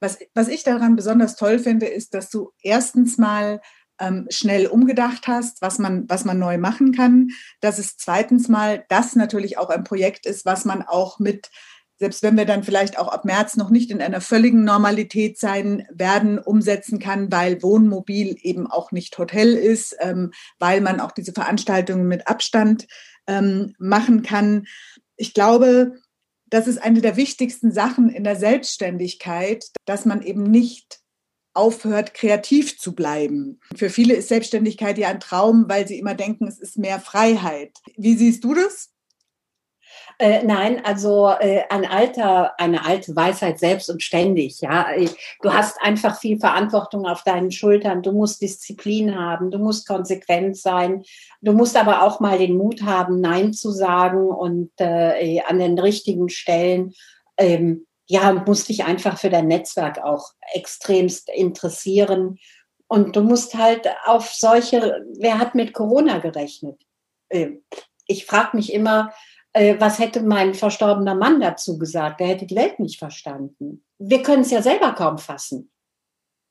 Was, 0.00 0.18
was 0.34 0.48
ich 0.48 0.62
daran 0.62 0.94
besonders 0.94 1.36
toll 1.36 1.58
finde, 1.58 1.86
ist, 1.86 2.14
dass 2.14 2.30
du 2.30 2.52
erstens 2.62 3.18
mal 3.18 3.60
ähm, 4.00 4.26
schnell 4.30 4.66
umgedacht 4.66 5.26
hast, 5.26 5.62
was 5.62 5.78
man, 5.78 6.08
was 6.08 6.24
man 6.24 6.38
neu 6.38 6.58
machen 6.58 6.92
kann. 6.92 7.28
Dass 7.60 7.78
es 7.78 7.96
zweitens 7.96 8.48
mal 8.48 8.84
das 8.88 9.16
natürlich 9.16 9.58
auch 9.58 9.70
ein 9.70 9.84
Projekt 9.84 10.26
ist, 10.26 10.44
was 10.44 10.64
man 10.64 10.82
auch 10.82 11.18
mit, 11.18 11.50
selbst 11.98 12.22
wenn 12.22 12.36
wir 12.36 12.44
dann 12.44 12.64
vielleicht 12.64 12.98
auch 12.98 13.08
ab 13.08 13.24
März 13.24 13.56
noch 13.56 13.70
nicht 13.70 13.90
in 13.90 14.02
einer 14.02 14.20
völligen 14.20 14.64
Normalität 14.64 15.38
sein 15.38 15.86
werden, 15.90 16.38
umsetzen 16.38 16.98
kann, 16.98 17.32
weil 17.32 17.62
Wohnmobil 17.62 18.36
eben 18.42 18.66
auch 18.66 18.92
nicht 18.92 19.16
Hotel 19.18 19.54
ist, 19.54 19.96
ähm, 20.00 20.32
weil 20.58 20.80
man 20.80 21.00
auch 21.00 21.12
diese 21.12 21.32
Veranstaltungen 21.32 22.06
mit 22.06 22.28
Abstand 22.28 22.86
ähm, 23.26 23.74
machen 23.78 24.22
kann. 24.22 24.66
Ich 25.16 25.32
glaube, 25.32 25.94
das 26.48 26.66
ist 26.66 26.78
eine 26.78 27.00
der 27.00 27.16
wichtigsten 27.16 27.72
Sachen 27.72 28.08
in 28.08 28.24
der 28.24 28.36
Selbstständigkeit, 28.36 29.64
dass 29.84 30.04
man 30.04 30.22
eben 30.22 30.42
nicht 30.44 31.00
aufhört, 31.56 32.14
kreativ 32.14 32.78
zu 32.78 32.94
bleiben. 32.94 33.60
Für 33.74 33.90
viele 33.90 34.14
ist 34.14 34.28
Selbstständigkeit 34.28 34.98
ja 34.98 35.08
ein 35.08 35.20
Traum, 35.20 35.66
weil 35.68 35.86
sie 35.86 35.98
immer 35.98 36.14
denken, 36.14 36.46
es 36.46 36.58
ist 36.58 36.78
mehr 36.78 37.00
Freiheit. 37.00 37.72
Wie 37.96 38.16
siehst 38.16 38.44
du 38.44 38.54
das? 38.54 38.90
Äh, 40.18 40.44
nein, 40.44 40.82
also 40.82 41.28
äh, 41.28 41.64
ein 41.68 41.84
alter, 41.84 42.58
eine 42.58 42.86
alte 42.86 43.14
Weisheit 43.14 43.58
selbst 43.58 43.90
und 43.90 44.02
ständig. 44.02 44.62
Ja, 44.62 44.86
du 45.42 45.52
hast 45.52 45.76
einfach 45.82 46.18
viel 46.18 46.38
Verantwortung 46.38 47.06
auf 47.06 47.22
deinen 47.22 47.50
Schultern. 47.50 48.02
Du 48.02 48.12
musst 48.12 48.40
Disziplin 48.40 49.14
haben. 49.14 49.50
Du 49.50 49.58
musst 49.58 49.86
konsequent 49.86 50.56
sein. 50.56 51.02
Du 51.42 51.52
musst 51.52 51.76
aber 51.76 52.02
auch 52.02 52.20
mal 52.20 52.38
den 52.38 52.56
Mut 52.56 52.82
haben, 52.82 53.20
Nein 53.20 53.52
zu 53.52 53.70
sagen 53.70 54.28
und 54.28 54.70
äh, 54.78 55.40
an 55.46 55.58
den 55.58 55.78
richtigen 55.78 56.30
Stellen. 56.30 56.94
Ähm, 57.36 57.86
ja, 58.06 58.32
musst 58.32 58.68
dich 58.68 58.84
einfach 58.84 59.18
für 59.18 59.30
dein 59.30 59.48
Netzwerk 59.48 59.98
auch 60.02 60.32
extremst 60.54 61.28
interessieren. 61.28 62.38
Und 62.88 63.16
du 63.16 63.22
musst 63.22 63.54
halt 63.54 63.88
auf 64.04 64.32
solche, 64.32 65.04
wer 65.18 65.38
hat 65.38 65.54
mit 65.54 65.72
Corona 65.74 66.18
gerechnet? 66.18 66.80
Ähm, 67.30 67.64
ich 68.06 68.26
frage 68.26 68.56
mich 68.56 68.72
immer, 68.72 69.12
äh, 69.52 69.80
was 69.80 69.98
hätte 69.98 70.22
mein 70.22 70.54
verstorbener 70.54 71.14
Mann 71.14 71.40
dazu 71.40 71.78
gesagt? 71.78 72.20
Der 72.20 72.28
hätte 72.28 72.46
die 72.46 72.54
Welt 72.54 72.78
nicht 72.78 72.98
verstanden. 72.98 73.84
Wir 73.98 74.22
können 74.22 74.42
es 74.42 74.50
ja 74.50 74.62
selber 74.62 74.92
kaum 74.92 75.18
fassen. 75.18 75.72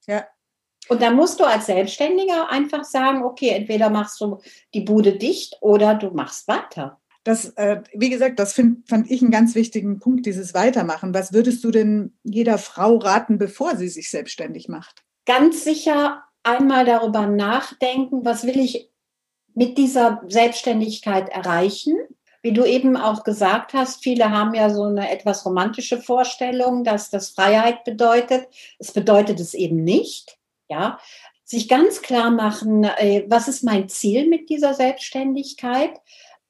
Ja. 0.08 0.28
Und 0.90 1.02
da 1.02 1.10
musst 1.10 1.40
du 1.40 1.46
als 1.46 1.68
Selbstständiger 1.68 2.50
einfach 2.50 2.84
sagen, 2.84 3.24
okay, 3.24 3.50
entweder 3.50 3.90
machst 3.90 4.20
du 4.22 4.40
die 4.74 4.82
Bude 4.82 5.18
dicht 5.18 5.58
oder 5.62 5.96
du 5.96 6.12
machst 6.12 6.48
weiter. 6.48 7.02
Das, 7.26 7.50
äh, 7.58 7.82
wie 7.94 8.10
gesagt, 8.10 8.40
das 8.40 8.54
find, 8.54 8.88
fand 8.88 9.12
ich 9.12 9.22
einen 9.22 9.32
ganz 9.32 9.56
wichtigen 9.56 10.00
Punkt, 10.00 10.26
dieses 10.26 10.54
Weitermachen. 10.54 11.14
Was 11.14 11.34
würdest 11.34 11.64
du 11.64 11.72
denn 11.72 12.14
jeder 12.24 12.58
Frau 12.58 12.98
raten, 12.98 13.38
bevor 13.38 13.76
sie 13.76 13.90
sich 13.90 14.10
selbstständig 14.10 14.70
macht? 14.70 15.04
Ganz 15.26 15.64
sicher 15.64 16.24
einmal 16.44 16.86
darüber 16.86 17.26
nachdenken, 17.26 18.24
was 18.24 18.46
will 18.46 18.60
ich 18.60 18.92
mit 19.56 19.78
dieser 19.78 20.22
Selbstständigkeit 20.28 21.28
erreichen? 21.30 21.98
wie 22.46 22.54
du 22.54 22.64
eben 22.64 22.96
auch 22.96 23.24
gesagt 23.24 23.74
hast, 23.74 24.04
viele 24.04 24.30
haben 24.30 24.54
ja 24.54 24.70
so 24.70 24.84
eine 24.84 25.10
etwas 25.10 25.48
romantische 25.48 26.00
Vorstellung, 26.00 26.84
dass 26.84 27.10
das 27.10 27.32
Freiheit 27.32 27.84
bedeutet. 27.86 28.48
Es 28.78 28.92
bedeutet 28.92 29.40
es 29.40 29.56
eben 29.56 29.84
nicht. 29.84 30.38
Ja, 30.70 31.00
sich 31.44 31.68
ganz 31.68 32.04
klar 32.04 32.30
machen, 32.30 32.84
äh, 32.84 33.26
was 33.28 33.48
ist 33.48 33.64
mein 33.64 33.90
Ziel 33.90 34.28
mit 34.28 34.52
dieser 34.52 34.76
Selbstständigkeit? 34.76 36.00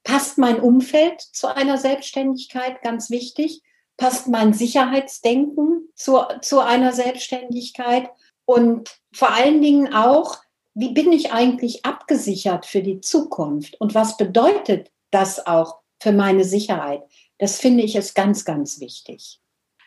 Passt 0.05 0.37
mein 0.37 0.61
Umfeld 0.61 1.19
zu 1.19 1.53
einer 1.53 1.77
Selbstständigkeit? 1.77 2.81
Ganz 2.81 3.09
wichtig. 3.09 3.61
Passt 3.97 4.27
mein 4.27 4.53
Sicherheitsdenken 4.53 5.89
zu, 5.95 6.21
zu 6.41 6.59
einer 6.59 6.93
Selbstständigkeit? 6.93 8.09
Und 8.45 9.01
vor 9.11 9.31
allen 9.31 9.61
Dingen 9.61 9.93
auch, 9.93 10.37
wie 10.73 10.93
bin 10.93 11.11
ich 11.11 11.33
eigentlich 11.33 11.83
abgesichert 11.85 12.65
für 12.65 12.81
die 12.81 13.01
Zukunft? 13.01 13.81
Und 13.81 13.93
was 13.93 14.15
bedeutet 14.15 14.91
das 15.11 15.45
auch 15.45 15.81
für 16.01 16.11
meine 16.11 16.43
Sicherheit. 16.43 17.03
Das 17.37 17.59
finde 17.59 17.83
ich 17.83 17.95
ist 17.95 18.15
ganz, 18.15 18.45
ganz 18.45 18.79
wichtig. 18.79 19.39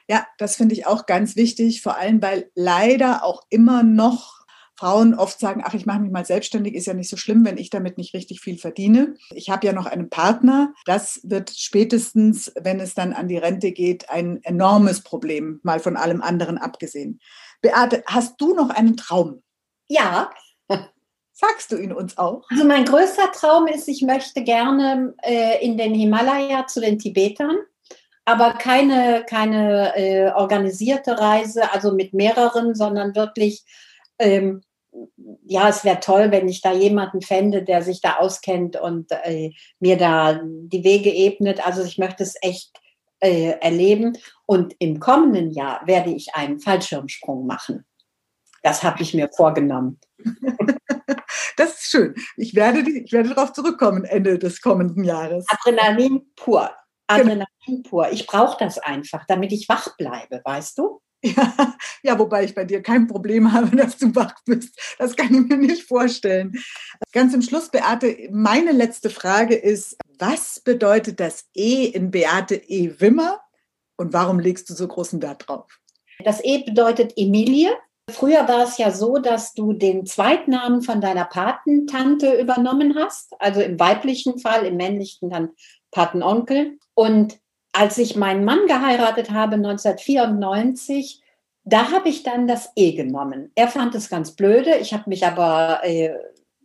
Ja, 0.09 0.27
das 0.39 0.57
finde 0.57 0.75
ich 0.75 0.87
auch 0.87 1.07
ganz 1.07 1.37
wichtig, 1.37 1.83
vor 1.83 1.97
allem 1.97 2.23
weil 2.23 2.51
leider 2.55 3.25
auch 3.25 3.43
immer 3.51 3.83
noch 3.83 4.38
Frauen 4.79 5.15
oft 5.15 5.41
sagen, 5.41 5.63
ach, 5.65 5.75
ich 5.75 5.87
mache 5.87 5.99
mich 5.99 6.13
mal 6.13 6.25
selbstständig, 6.25 6.75
ist 6.75 6.87
ja 6.87 6.95
nicht 6.95 7.11
so 7.11 7.17
schlimm, 7.17 7.45
wenn 7.45 7.59
ich 7.59 7.69
damit 7.69 7.99
nicht 7.99 8.15
richtig 8.15 8.41
viel 8.41 8.59
verdiene. 8.59 9.17
Ich 9.35 9.51
habe 9.51 9.67
ja 9.67 9.73
noch 9.73 9.87
einen 9.87 10.09
Partner. 10.09 10.73
Das 10.87 11.21
wird 11.25 11.51
spätestens, 11.51 12.53
wenn 12.61 12.79
es 12.79 12.95
dann 12.95 13.13
an 13.13 13.27
die 13.27 13.39
Rente 13.39 13.73
geht, 13.73 14.09
ein 14.09 14.41
enormes 14.45 15.03
Problem, 15.03 15.59
mal 15.65 15.81
von 15.81 15.97
allem 15.97 16.23
anderen 16.23 16.59
abgesehen. 16.59 17.19
Beate, 17.61 18.05
hast 18.07 18.41
du 18.41 18.55
noch 18.55 18.71
einen 18.71 18.97
Traum? 18.97 19.43
Ja, 19.89 20.31
Sagst 21.33 21.71
du 21.71 21.77
ihn 21.77 21.93
uns 21.93 22.19
auch? 22.19 22.45
Also 22.51 22.65
mein 22.65 22.85
größter 22.85 23.31
Traum 23.31 23.69
ist, 23.69 23.87
ich 23.87 24.03
möchte 24.03 24.43
gerne 24.43 25.15
äh, 25.23 25.65
in 25.65 25.79
den 25.79 25.95
Himalaya 25.95 26.67
zu 26.67 26.81
den 26.81 26.99
Tibetern, 26.99 27.57
aber 28.25 28.55
keine, 28.55 29.25
keine 29.25 29.97
äh, 29.97 30.33
organisierte 30.33 31.17
Reise, 31.17 31.73
also 31.73 31.93
mit 31.93 32.13
mehreren, 32.13 32.75
sondern 32.75 33.15
wirklich, 33.15 33.65
ähm, 34.19 34.63
ja, 35.45 35.68
es 35.68 35.85
wäre 35.85 36.00
toll, 36.00 36.30
wenn 36.30 36.49
ich 36.49 36.61
da 36.61 36.73
jemanden 36.73 37.21
fände, 37.21 37.62
der 37.62 37.83
sich 37.83 38.00
da 38.00 38.16
auskennt 38.16 38.76
und 38.76 39.11
äh, 39.11 39.52
mir 39.80 39.97
da 39.97 40.40
die 40.42 40.85
Wege 40.85 41.11
ebnet. 41.11 41.66
Also 41.66 41.83
ich 41.83 41.99
möchte 41.99 42.23
es 42.23 42.35
echt 42.42 42.80
äh, 43.21 43.52
erleben. 43.61 44.16
Und 44.47 44.75
im 44.78 45.00
kommenden 45.00 45.50
Jahr 45.50 45.87
werde 45.87 46.11
ich 46.11 46.35
einen 46.35 46.61
Fallschirmsprung 46.61 47.47
machen. 47.47 47.85
Das 48.62 48.83
habe 48.83 49.02
ich 49.02 49.14
mir 49.14 49.28
vorgenommen. 49.35 50.00
Das 51.57 51.75
ist 51.75 51.90
schön. 51.90 52.14
Ich 52.37 52.54
werde, 52.54 52.88
ich 52.88 53.12
werde 53.12 53.35
darauf 53.35 53.52
zurückkommen 53.52 54.04
Ende 54.04 54.38
des 54.38 54.61
kommenden 54.61 55.02
Jahres. 55.02 55.45
Adrenalin 55.49 56.23
pur. 56.37 56.71
Genau. 57.09 57.21
Adrenalin 57.21 57.83
pur. 57.83 58.11
Ich 58.12 58.26
brauche 58.26 58.57
das 58.59 58.78
einfach, 58.78 59.25
damit 59.26 59.52
ich 59.52 59.68
wach 59.68 59.97
bleibe, 59.97 60.40
weißt 60.45 60.78
du? 60.78 61.00
Ja, 61.21 61.75
ja, 62.03 62.19
wobei 62.19 62.45
ich 62.45 62.55
bei 62.55 62.65
dir 62.65 62.81
kein 62.81 63.09
Problem 63.09 63.53
habe, 63.53 63.77
dass 63.77 63.99
du 63.99 64.15
wach 64.15 64.35
bist. 64.47 64.79
Das 64.99 65.17
kann 65.17 65.35
ich 65.35 65.49
mir 65.49 65.57
nicht 65.57 65.83
vorstellen. 65.83 66.53
Ganz 67.13 67.33
zum 67.33 67.43
Schluss, 67.43 67.71
Beate, 67.71 68.29
meine 68.31 68.73
letzte 68.73 69.11
Frage 69.11 69.57
ist, 69.57 69.97
was 70.19 70.61
bedeutet 70.61 71.19
das 71.19 71.47
E 71.55 71.87
in 71.87 72.11
Beate 72.11 72.55
E. 72.55 73.01
Wimmer 73.01 73.41
und 73.97 74.13
warum 74.13 74.39
legst 74.39 74.71
du 74.71 74.75
so 74.75 74.87
großen 74.87 75.21
Wert 75.21 75.49
drauf? 75.49 75.79
Das 76.25 76.45
E 76.45 76.63
bedeutet 76.65 77.15
Emilie 77.17 77.77
Früher 78.11 78.49
war 78.49 78.65
es 78.65 78.79
ja 78.79 78.91
so, 78.91 79.19
dass 79.19 79.53
du 79.53 79.75
den 79.75 80.07
Zweitnamen 80.07 80.81
von 80.81 81.01
deiner 81.01 81.27
Patentante 81.27 82.41
übernommen 82.41 82.95
hast, 82.97 83.35
also 83.39 83.61
im 83.61 83.79
weiblichen 83.79 84.39
Fall, 84.39 84.65
im 84.65 84.77
männlichen 84.77 85.29
dann 85.29 85.51
Patenonkel. 85.91 86.79
Und 86.95 87.39
als 87.73 87.99
ich 87.99 88.17
meinen 88.17 88.45
Mann 88.45 88.67
geheiratet 88.67 89.31
habe 89.31 89.55
1994, 89.57 91.23
da 91.65 91.91
habe 91.91 92.09
ich 92.09 92.23
dann 92.23 92.47
das 92.47 92.71
E 92.77 92.93
genommen. 92.93 93.53
Er 93.55 93.69
fand 93.69 93.95
es 93.95 94.09
ganz 94.09 94.33
blöde, 94.33 94.77
ich 94.77 94.95
habe 94.95 95.05
mich 95.07 95.27
aber 95.27 95.81
äh, 95.83 96.15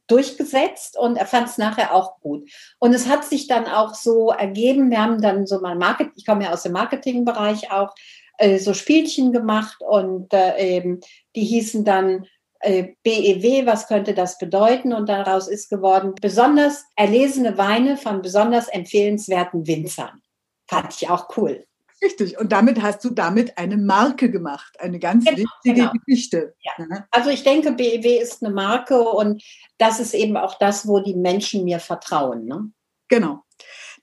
durchgesetzt 0.08 0.98
und 0.98 1.18
er 1.18 1.26
fand 1.26 1.48
es 1.48 1.58
nachher 1.58 1.94
auch 1.94 2.20
gut. 2.22 2.50
Und 2.80 2.94
es 2.94 3.08
hat 3.08 3.26
sich 3.26 3.48
dann 3.48 3.66
auch 3.66 3.94
so 3.94 4.32
ergeben, 4.32 4.92
wir 4.92 5.02
haben 5.02 5.22
dann 5.22 5.46
so 5.46 5.60
mal 5.60 5.76
Marketing, 5.76 6.14
ich 6.16 6.26
komme 6.26 6.46
ja 6.46 6.54
aus 6.54 6.64
dem 6.64 6.74
Marketingbereich 6.74 7.72
auch, 7.72 7.94
äh, 8.38 8.60
so 8.60 8.74
Spielchen 8.74 9.32
gemacht 9.32 9.78
und 9.82 10.34
äh, 10.34 10.78
eben, 10.78 11.02
die 11.36 11.44
hießen 11.44 11.84
dann 11.86 12.26
äh, 12.60 12.94
BEW, 13.04 13.66
was 13.66 13.88
könnte 13.88 14.14
das 14.14 14.38
bedeuten? 14.38 14.94
Und 14.94 15.10
daraus 15.10 15.48
ist 15.48 15.70
geworden 15.70 16.14
besonders 16.20 16.86
erlesene 16.96 17.58
Weine 17.58 17.98
von 17.98 18.22
besonders 18.22 18.70
empfehlenswerten 18.70 19.68
Winzern. 19.68 20.22
Fand 20.68 20.94
ich 20.94 21.10
auch 21.10 21.38
cool. 21.38 21.66
Richtig. 22.04 22.38
Und 22.38 22.52
damit 22.52 22.82
hast 22.82 23.04
du 23.06 23.12
damit 23.12 23.58
eine 23.58 23.78
Marke 23.78 24.30
gemacht, 24.30 24.76
eine 24.80 25.00
ganz 25.00 25.24
genau, 25.24 25.38
wichtige 25.38 25.82
genau. 25.82 25.92
Geschichte. 26.06 26.54
Ja. 26.62 27.06
Also 27.12 27.30
ich 27.30 27.44
denke, 27.44 27.72
BEW 27.72 28.20
ist 28.20 28.44
eine 28.44 28.54
Marke 28.54 29.00
und 29.02 29.42
das 29.78 30.02
ist 30.02 30.14
eben 30.14 30.36
auch 30.36 30.60
das, 30.60 30.86
wo 30.86 31.00
die 31.00 31.16
Menschen 31.16 31.64
mir 31.64 31.80
vertrauen. 31.80 32.46
Ne? 32.46 32.72
Genau. 33.08 33.44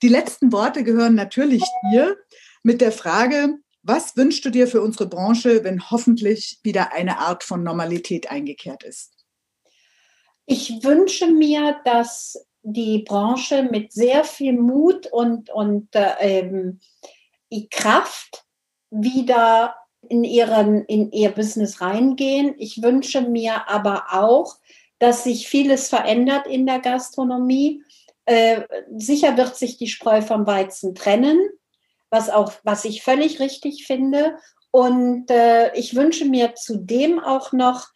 Die 0.03 0.09
letzten 0.09 0.51
Worte 0.51 0.83
gehören 0.83 1.15
natürlich 1.15 1.63
dir 1.93 2.17
mit 2.63 2.81
der 2.81 2.93
Frage, 2.93 3.59
was 3.83 4.17
wünschst 4.17 4.45
du 4.45 4.51
dir 4.51 4.67
für 4.67 4.81
unsere 4.81 5.07
Branche, 5.07 5.65
wenn 5.65 5.91
hoffentlich 5.91 6.59
wieder 6.63 6.93
eine 6.93 7.19
Art 7.19 7.45
von 7.45 7.63
Normalität 7.63 8.31
eingekehrt 8.31 8.83
ist? 8.83 9.13
Ich 10.47 10.83
wünsche 10.83 11.31
mir, 11.31 11.81
dass 11.85 12.47
die 12.63 13.01
Branche 13.01 13.63
mit 13.63 13.93
sehr 13.93 14.25
viel 14.25 14.53
Mut 14.53 15.07
und, 15.07 15.51
und 15.51 15.95
äh, 15.95 16.15
ähm, 16.21 16.81
Kraft 17.71 18.45
wieder 18.91 19.75
in, 20.09 20.25
ihren, 20.25 20.85
in 20.85 21.11
ihr 21.13 21.31
Business 21.31 21.81
reingehen. 21.81 22.55
Ich 22.59 22.83
wünsche 22.83 23.23
mir 23.23 23.69
aber 23.69 24.07
auch, 24.13 24.57
dass 24.99 25.25
sich 25.25 25.49
vieles 25.49 25.89
verändert 25.89 26.47
in 26.47 26.67
der 26.67 26.81
Gastronomie. 26.81 27.83
Äh, 28.27 28.63
sicher 28.97 29.37
wird 29.37 29.57
sich 29.57 29.79
die 29.79 29.89
Spreu 29.89 30.23
vom 30.23 30.47
Weizen 30.47 30.95
trennen, 30.95 31.39
was 32.11 32.29
auch, 32.29 32.53
was 32.65 32.85
ich 32.85 33.03
völlig 33.03 33.41
richtig 33.41 33.87
finde. 33.87 34.37
Und 34.71 35.31
äh, 35.31 35.75
ich 35.75 35.97
wünsche 35.97 36.27
mir 36.27 36.55
zudem 36.55 37.19
auch 37.19 37.53
noch, 37.53 37.89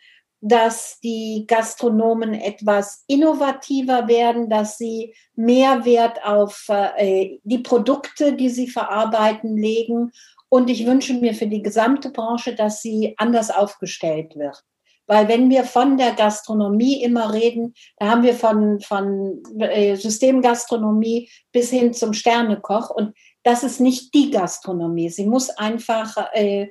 dass 0.46 1.00
die 1.00 1.46
Gastronomen 1.48 2.34
etwas 2.34 3.02
innovativer 3.06 4.08
werden, 4.08 4.50
dass 4.50 4.76
sie 4.76 5.14
mehr 5.34 5.86
Wert 5.86 6.22
auf 6.22 6.66
äh, 6.68 7.38
die 7.44 7.60
Produkte, 7.60 8.34
die 8.34 8.50
sie 8.50 8.68
verarbeiten, 8.68 9.56
legen. 9.56 10.12
Und 10.50 10.68
ich 10.68 10.84
wünsche 10.84 11.14
mir 11.14 11.32
für 11.32 11.46
die 11.46 11.62
gesamte 11.62 12.10
Branche, 12.10 12.54
dass 12.54 12.82
sie 12.82 13.14
anders 13.16 13.50
aufgestellt 13.50 14.36
wird. 14.36 14.62
Weil 15.06 15.28
wenn 15.28 15.48
wir 15.48 15.64
von 15.64 15.96
der 15.96 16.12
Gastronomie 16.12 17.02
immer 17.02 17.32
reden, 17.32 17.72
da 17.96 18.10
haben 18.10 18.22
wir 18.22 18.34
von, 18.34 18.80
von 18.80 19.42
äh, 19.58 19.96
Systemgastronomie 19.96 21.30
bis 21.52 21.70
hin 21.70 21.94
zum 21.94 22.12
Sternekoch. 22.12 22.90
Und 22.90 23.14
das 23.44 23.62
ist 23.62 23.80
nicht 23.80 24.12
die 24.12 24.30
Gastronomie. 24.30 25.08
Sie 25.08 25.24
muss 25.24 25.48
einfach 25.48 26.16
äh, 26.34 26.68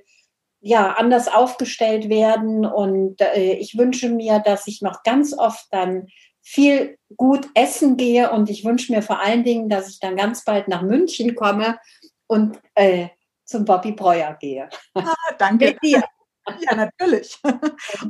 ja, 0.65 0.93
anders 0.93 1.27
aufgestellt 1.27 2.09
werden. 2.09 2.65
Und 2.65 3.19
äh, 3.19 3.53
ich 3.53 3.77
wünsche 3.77 4.09
mir, 4.09 4.39
dass 4.39 4.65
ich 4.65 4.81
noch 4.81 5.03
ganz 5.03 5.37
oft 5.37 5.67
dann 5.71 6.07
viel 6.41 6.97
gut 7.15 7.47
essen 7.53 7.97
gehe 7.97 8.31
und 8.31 8.49
ich 8.49 8.65
wünsche 8.65 8.91
mir 8.91 9.01
vor 9.01 9.19
allen 9.19 9.43
Dingen, 9.43 9.69
dass 9.69 9.89
ich 9.89 9.99
dann 9.99 10.15
ganz 10.15 10.43
bald 10.43 10.67
nach 10.67 10.81
München 10.81 11.35
komme 11.35 11.77
und 12.27 12.59
äh, 12.75 13.07
zum 13.45 13.65
Bobby 13.65 13.91
Breuer 13.91 14.35
gehe. 14.39 14.69
Ah, 14.95 15.13
danke 15.37 15.77
dir. 15.83 16.03
Ja, 16.59 16.75
natürlich. 16.75 17.39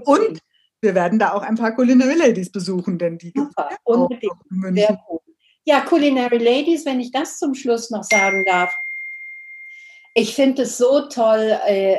Und 0.05 0.39
wir 0.81 0.95
werden 0.95 1.19
da 1.19 1.33
auch 1.33 1.43
ein 1.43 1.55
paar 1.55 1.75
Culinary 1.75 2.15
Ladies 2.15 2.51
besuchen, 2.51 2.97
denn 2.97 3.17
die 3.17 3.33
es 3.35 3.77
unbedingt. 3.83 4.33
Sehr 4.73 4.99
gut. 5.07 5.21
Ja, 5.65 5.81
Culinary 5.81 6.37
Ladies, 6.37 6.85
wenn 6.85 6.99
ich 6.99 7.11
das 7.11 7.39
zum 7.39 7.55
Schluss 7.55 7.89
noch 7.89 8.03
sagen 8.03 8.45
darf. 8.45 8.73
Ich 10.13 10.35
finde 10.35 10.63
es 10.63 10.77
so 10.77 11.07
toll, 11.07 11.57
äh, 11.65 11.97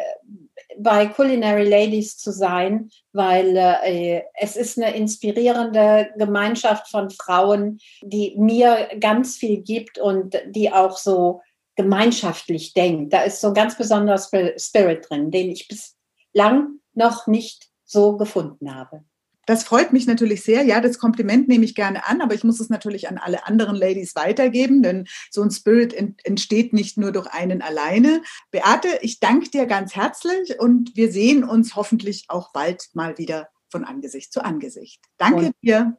bei 0.79 1.07
Culinary 1.07 1.69
Ladies 1.69 2.17
zu 2.17 2.33
sein, 2.33 2.91
weil 3.13 3.57
äh, 3.57 4.23
es 4.35 4.57
ist 4.57 4.79
eine 4.79 4.95
inspirierende 4.95 6.11
Gemeinschaft 6.17 6.89
von 6.89 7.11
Frauen, 7.11 7.79
die 8.03 8.35
mir 8.37 8.89
ganz 9.01 9.37
viel 9.37 9.63
gibt 9.63 9.99
und 9.99 10.37
die 10.47 10.73
auch 10.73 10.97
so 10.97 11.41
gemeinschaftlich 11.77 12.73
denkt. 12.73 13.13
Da 13.13 13.23
ist 13.23 13.41
so 13.41 13.49
ein 13.49 13.55
ganz 13.55 13.77
besonderer 13.77 14.19
Spirit 14.19 15.09
drin, 15.09 15.31
den 15.31 15.51
ich 15.51 15.69
bislang 15.69 16.79
noch 16.95 17.27
nicht 17.27 17.69
so 17.85 18.17
gefunden 18.17 18.75
habe. 18.75 19.05
Das 19.47 19.65
freut 19.65 19.93
mich 19.93 20.07
natürlich 20.07 20.43
sehr. 20.43 20.63
Ja, 20.63 20.81
das 20.81 20.99
Kompliment 20.99 21.49
nehme 21.49 21.65
ich 21.65 21.75
gerne 21.75 22.07
an, 22.07 22.21
aber 22.21 22.35
ich 22.35 22.45
muss 22.45 22.61
es 22.61 22.69
natürlich 22.69 23.09
an 23.09 23.19
alle 23.19 23.47
anderen 23.47 23.77
Ladies 23.77 24.15
weitergeben, 24.15 24.83
denn 24.83 25.07
so 25.31 25.43
ein 25.43 25.51
Spirit 25.51 25.95
entsteht 26.25 26.73
nicht 26.73 26.99
nur 26.99 27.13
durch 27.13 27.27
einen 27.29 27.63
alleine. 27.63 28.23
Beate, 28.51 28.89
ich 29.03 29.21
danke 29.21 29.51
dir 29.51 29.67
ganz 29.67 29.95
herzlich 29.95 30.59
und 30.59 30.97
wir 30.97 31.11
sehen 31.11 31.45
uns 31.45 31.77
hoffentlich 31.77 32.27
auch 32.29 32.53
bald 32.53 32.89
mal 32.95 33.19
wieder 33.19 33.49
von 33.69 33.85
Angesicht 33.85 34.33
zu 34.33 34.45
Angesicht. 34.45 35.03
Danke 35.19 35.47
und 35.47 35.55
dir. 35.63 35.97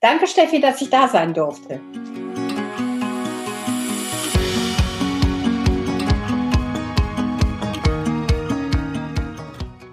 Danke, 0.00 0.26
Steffi, 0.26 0.60
dass 0.60 0.80
ich 0.80 0.90
da 0.90 1.08
sein 1.08 1.34
durfte. 1.34 1.80